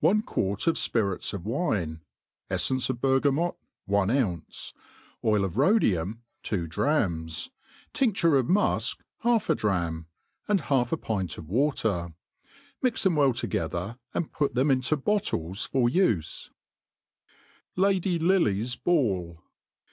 ONE 0.00 0.22
quart 0.22 0.66
of 0.66 0.74
fpirits 0.74 1.32
of 1.32 1.46
wine; 1.46 2.00
eflfence 2.50 2.90
of 2.90 3.00
bergamot, 3.00 3.54
one 3.84 4.08
nunce; 4.08 4.72
oil 5.24 5.44
of 5.44 5.56
Rhodium, 5.56 6.20
two 6.42 6.66
drachms^ 6.66 7.48
trn£^ure 7.94 8.40
of 8.40 8.46
mufk, 8.46 8.98
half 9.18 9.48
a 9.48 9.54
drachm, 9.54 10.06
and 10.48 10.62
half 10.62 10.90
a 10.90 10.96
pint 10.96 11.38
of 11.38 11.48
water; 11.48 12.12
mix 12.82 13.04
them 13.04 13.14
well 13.14 13.32
together/ 13.32 14.00
and 14.12 14.32
put 14.32 14.56
them 14.56 14.66
ifito 14.66 15.04
bottles 15.04 15.62
for 15.64 15.88
ufe, 15.88 16.50
* 17.10 17.86
Lady 17.86 18.18
Lille/s 18.18 18.74
Ball. 18.74 19.40